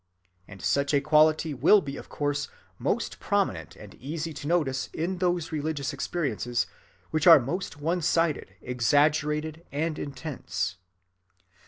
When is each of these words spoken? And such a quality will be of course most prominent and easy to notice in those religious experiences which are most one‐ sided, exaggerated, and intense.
And 0.47 0.63
such 0.63 0.95
a 0.95 0.99
quality 0.99 1.53
will 1.53 1.79
be 1.79 1.95
of 1.95 2.09
course 2.09 2.47
most 2.79 3.19
prominent 3.19 3.75
and 3.75 3.93
easy 3.93 4.33
to 4.33 4.47
notice 4.47 4.87
in 4.93 5.19
those 5.19 5.51
religious 5.51 5.93
experiences 5.93 6.65
which 7.11 7.27
are 7.27 7.39
most 7.39 7.79
one‐ 7.79 8.01
sided, 8.01 8.55
exaggerated, 8.63 9.63
and 9.71 9.99
intense. 9.99 10.77